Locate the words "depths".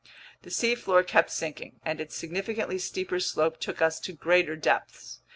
4.55-5.21